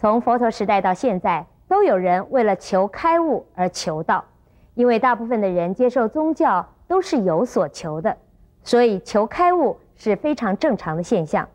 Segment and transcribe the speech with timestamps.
[0.00, 4.24] 从佛陀时代到现在，都有人为了求开悟而求道，
[4.74, 8.16] 因为大部分的人接受宗教都是有所求的，
[8.62, 11.48] 所以求开悟是非常正常的现象。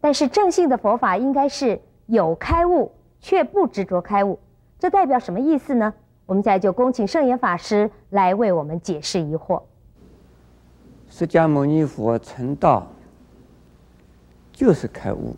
[0.00, 4.38] 但是正信的佛法应该是有开悟却不执着开悟，
[4.78, 5.92] 这代表什么意思呢？
[6.24, 9.60] 我们现在就恭请圣严法师来为我们解释疑惑。
[11.10, 12.86] 释迦牟尼佛成道
[14.50, 15.36] 就是开悟。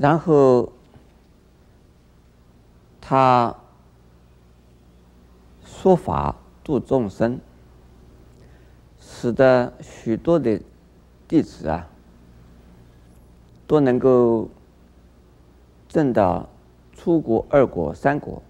[0.00, 0.72] 然后，
[3.00, 3.52] 他
[5.64, 7.40] 说法度众生，
[9.00, 10.60] 使得许多的
[11.26, 11.88] 弟子啊，
[13.66, 14.48] 都能够
[15.88, 16.48] 证到
[16.92, 18.40] 初国、二国、三国，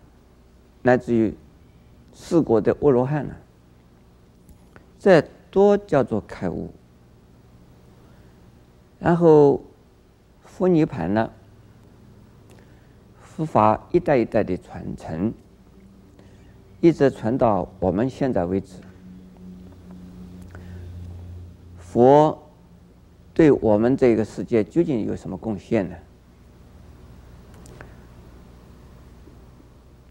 [0.83, 1.35] 乃至于
[2.13, 3.35] 四国的阿罗汉呢，
[4.99, 6.71] 这都叫做开悟。
[8.99, 9.63] 然后，
[10.45, 11.31] 佛涅盘呢？
[13.39, 15.33] 佛法一代一代的传承，
[16.81, 18.79] 一直传到我们现在为止。
[21.79, 22.37] 佛
[23.33, 25.95] 对我们这个世界究竟有什么贡献呢？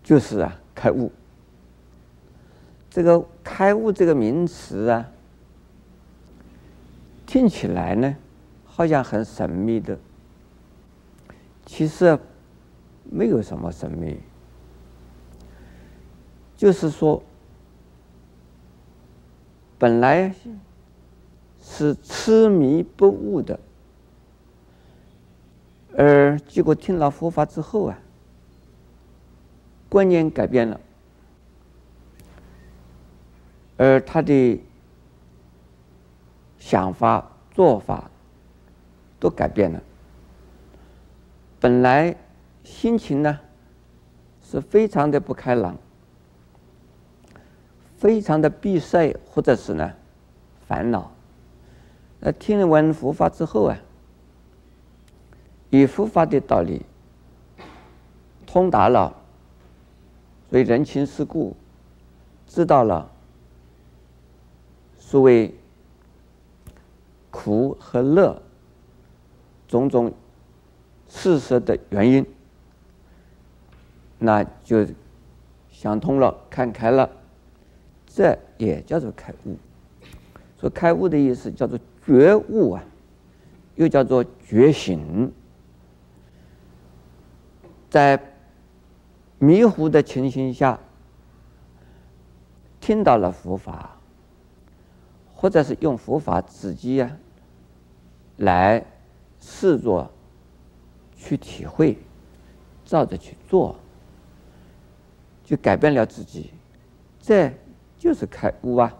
[0.01, 1.11] 就是啊，开悟。
[2.89, 5.05] 这个“开悟”这个名词啊，
[7.25, 8.15] 听起来呢，
[8.63, 9.99] 好像很神秘的，
[11.65, 12.17] 其实。
[13.09, 14.19] 没有什么神秘，
[16.57, 17.23] 就是说，
[19.79, 20.33] 本来
[21.61, 23.59] 是痴迷不悟的，
[25.95, 27.97] 而结果听了佛法之后啊，
[29.87, 30.79] 观念改变了，
[33.77, 34.61] 而他的
[36.59, 38.11] 想法、做法
[39.19, 39.81] 都改变了，
[41.59, 42.15] 本来。
[42.67, 43.39] 心情呢，
[44.43, 45.77] 是非常的不开朗，
[47.95, 49.93] 非常的闭塞，或者是呢
[50.67, 51.09] 烦恼。
[52.19, 53.77] 那听闻佛法之后啊，
[55.69, 56.85] 以佛法的道理
[58.45, 59.15] 通达了，
[60.49, 61.55] 所以人情世故
[62.45, 63.09] 知道了
[64.99, 65.55] 所谓
[67.31, 68.39] 苦和乐
[69.69, 70.13] 种种
[71.07, 72.25] 事实的原因。
[74.19, 74.85] 那就
[75.69, 77.09] 想通了，看开了，
[78.05, 79.55] 这也叫做开悟。
[80.59, 82.83] 说开悟的意思叫做觉悟啊，
[83.75, 85.31] 又叫做觉醒。
[87.89, 88.19] 在
[89.37, 90.79] 迷糊的情形下，
[92.81, 93.97] 听到了佛法，
[95.35, 97.17] 或者是用佛法自己啊
[98.37, 98.83] 来
[99.39, 100.09] 试着
[101.15, 101.97] 去体会，
[102.83, 103.75] 照着去做。
[105.47, 106.51] 就改变了自己，
[107.21, 107.49] 这
[107.97, 108.93] 就是开悟啊！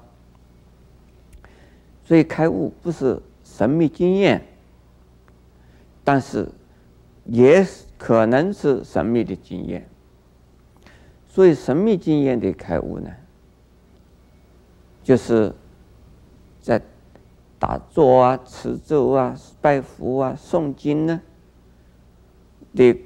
[2.06, 4.42] 所以开悟不是神秘经验，
[6.06, 6.48] 但是
[7.26, 9.86] 也可能是神秘的经验。
[11.28, 13.12] 所以神秘经验的开悟呢，
[15.04, 15.54] 就是
[16.62, 16.82] 在
[17.60, 21.22] 打坐啊、持咒啊、拜佛啊、诵经呢
[22.74, 22.98] 的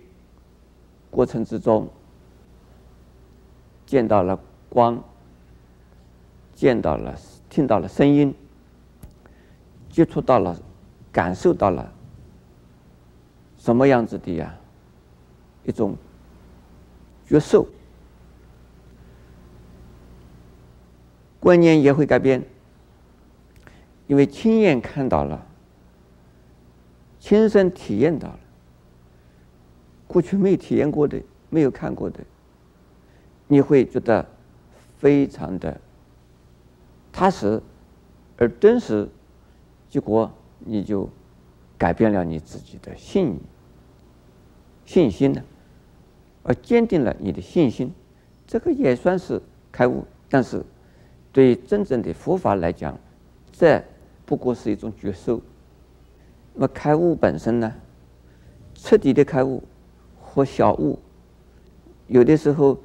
[1.09, 1.90] 过程之中。
[3.91, 5.03] 见到了光，
[6.53, 7.13] 见到了，
[7.50, 8.34] 听到了声音，
[9.90, 10.57] 接触到了，
[11.12, 11.91] 感受到了
[13.57, 14.56] 什么样子的呀？
[15.66, 15.94] 一种
[17.28, 17.68] 觉受，
[21.41, 22.41] 观念也会改变，
[24.07, 25.46] 因为亲眼看到了，
[27.19, 28.39] 亲身体验到了，
[30.07, 32.24] 过去没有体验过的，没有看过的。
[33.51, 34.25] 你会觉得
[34.98, 35.77] 非常的
[37.12, 37.62] 踏实
[38.38, 39.09] 而真实，
[39.89, 41.09] 结果你就
[41.77, 43.38] 改变了你自己的信
[44.86, 45.44] 信心呢，
[46.44, 47.92] 而坚定了你的信心，
[48.48, 50.06] 这个也算是开悟。
[50.30, 50.63] 但是
[51.33, 52.98] 对真正的佛法来讲，
[53.51, 53.83] 这
[54.25, 55.42] 不过是一种觉受。
[56.53, 57.74] 那么开悟本身呢，
[58.74, 59.62] 彻底的开悟
[60.21, 60.98] 和小悟，
[62.07, 62.77] 有的时候。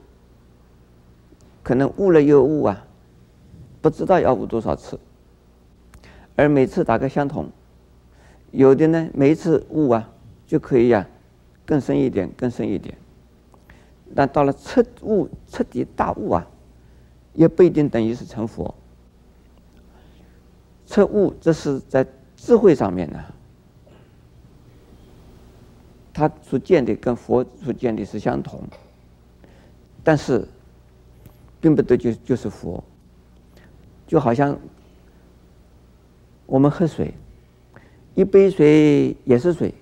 [1.67, 2.87] 可能悟了又悟啊，
[3.83, 5.01] 不知道要悟多少次，
[6.37, 7.51] 而每次大概相同。
[8.53, 10.09] 有的呢，每一次悟啊
[10.47, 11.03] 就可以呀、啊，
[11.67, 12.97] 更深一点，更深一点。
[14.15, 16.47] 但到了彻悟、彻底大悟啊，
[17.33, 18.73] 也不一定等于是成佛。
[20.87, 23.25] 彻悟这是在智慧上面呢，
[26.15, 28.63] 他所见的跟佛所见的是相同，
[30.05, 30.47] 但是
[31.67, 32.85] 并不对就就是佛，
[34.07, 34.57] 就好像
[36.47, 37.13] 我们喝水，
[38.15, 39.75] 一杯水也是水，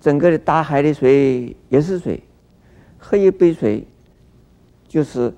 [0.00, 2.22] 整个的大海的水也是水，
[2.96, 3.86] 喝一杯水
[4.88, 5.30] 就是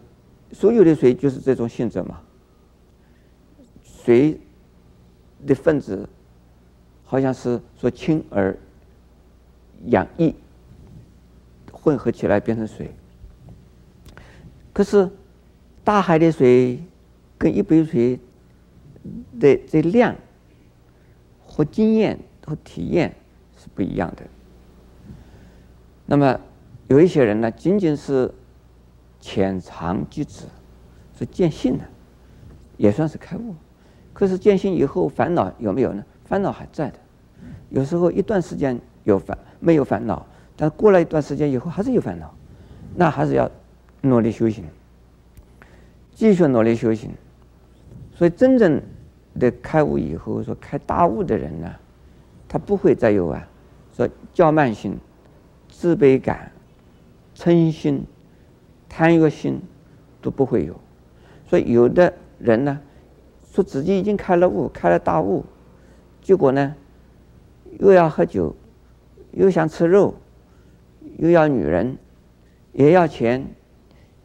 [0.52, 2.20] 所有的水就是这种性质嘛，
[3.82, 4.38] 水
[5.44, 6.08] 的分子。
[7.02, 8.56] 好像是说氢而
[9.86, 10.32] 氧一
[11.72, 12.90] 混合起来变成水，
[14.72, 15.08] 可是
[15.84, 16.82] 大海的水
[17.36, 18.18] 跟一杯水
[19.38, 20.16] 的这量
[21.46, 23.14] 和经验和体验
[23.56, 24.22] 是不一样的。
[26.06, 26.40] 那么
[26.88, 28.32] 有一些人呢，仅仅是
[29.20, 30.44] 浅尝即止，
[31.18, 31.84] 是见性的，
[32.76, 33.54] 也算是开悟。
[34.12, 36.04] 可是见性以后烦恼有没有呢？
[36.24, 36.98] 烦恼还在的。
[37.68, 40.24] 有时候一段时间有烦没有烦恼，
[40.56, 42.34] 但过了一段时间以后还是有烦恼，
[42.94, 43.50] 那还是要
[44.00, 44.64] 努力修行，
[46.14, 47.10] 继续努力修行。
[48.14, 48.80] 所以真正
[49.38, 51.74] 的开悟以后，说开大悟的人呢，
[52.48, 53.46] 他不会再有啊，
[53.92, 54.96] 说骄慢心、
[55.68, 56.52] 自卑感、
[57.36, 58.04] 嗔心、
[58.88, 59.60] 贪欲心
[60.22, 60.74] 都不会有。
[61.46, 62.80] 所以有的人呢，
[63.52, 65.44] 说自己已经开了悟，开了大悟，
[66.22, 66.74] 结果呢，
[67.80, 68.54] 又要喝酒，
[69.32, 70.14] 又想吃肉，
[71.18, 71.98] 又要女人，
[72.72, 73.44] 也要钱，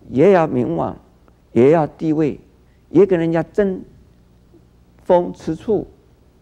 [0.10, 0.96] 也要名望，
[1.52, 2.40] 也要地位，
[2.90, 3.84] 也跟人家争
[5.04, 5.88] 风吃醋、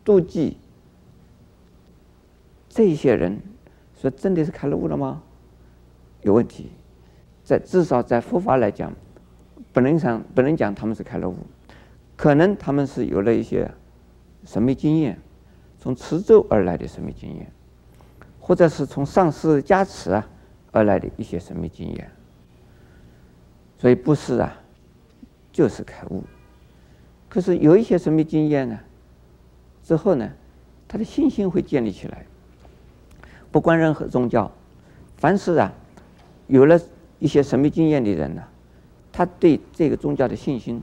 [0.05, 0.57] 妒忌。
[2.69, 3.39] 这些人
[3.99, 5.21] 说真的是开了悟了吗？
[6.21, 6.69] 有问题，
[7.43, 8.93] 在至少在佛法来讲，
[9.73, 11.35] 不能讲不能讲他们是开了悟，
[12.15, 13.71] 可能他们是有了一些
[14.45, 15.17] 神秘经验。
[15.79, 17.49] 从持咒而来的神秘经验，
[18.39, 20.27] 或者是从上师加持啊
[20.71, 22.09] 而来的一些神秘经验，
[23.77, 24.59] 所以不是啊，
[25.57, 26.21] 就是开悟。
[27.27, 28.79] 可是有一些神秘经验呢，
[29.83, 30.31] 之后呢，
[30.87, 32.27] 他的信心会建立起来。
[33.51, 34.51] 不管任何宗教，
[35.15, 35.73] 凡是啊
[36.45, 36.79] 有了
[37.17, 38.43] 一些神秘经验的人呢，
[39.11, 40.79] 他对这个宗教的信心，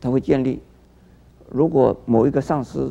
[0.00, 0.62] 他会建立。
[1.50, 2.90] 如果某一个上师，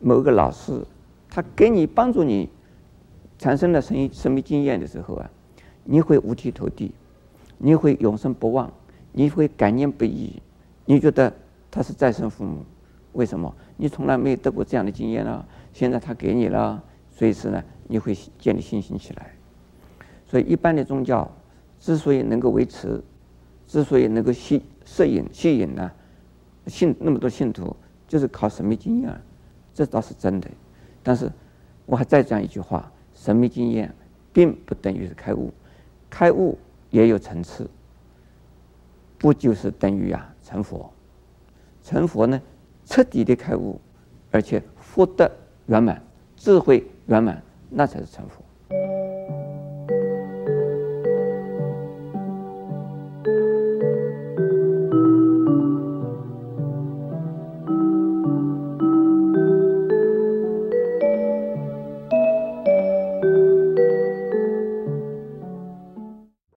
[0.00, 0.80] 某一个老师，
[1.28, 2.48] 他给你帮助你
[3.38, 5.30] 产生了神神秘经验的时候啊，
[5.84, 6.94] 你会五体投地，
[7.58, 8.72] 你会永生不忘，
[9.16, 10.42] 你会感念不已，
[10.84, 11.32] 你觉得
[11.70, 12.64] 他是再生父母？
[13.12, 13.54] 为什么？
[13.76, 15.46] 你从来没有得过这样的经验呢？
[15.72, 16.82] 现在他给你了，
[17.12, 19.30] 所以是呢，你会建立信心起来。
[20.26, 21.30] 所以一般的宗教
[21.78, 23.00] 之所以能够维持，
[23.68, 25.92] 之所以能够吸摄引吸引呢，
[26.66, 27.76] 信那么多信徒，
[28.08, 29.16] 就是靠神秘经验。
[29.72, 30.50] 这倒是真的，
[31.04, 31.30] 但是
[31.86, 33.94] 我还再讲一句话：神秘经验
[34.32, 35.52] 并不等于是开悟，
[36.10, 36.58] 开悟
[36.90, 37.70] 也有层次，
[39.24, 40.92] 不就是等于啊成佛？
[41.82, 42.38] 成佛呢，
[42.84, 43.80] 彻底的开悟，
[44.30, 45.30] 而且福德
[45.64, 46.02] 圆满、
[46.36, 48.43] 智慧圆满，那才是成佛。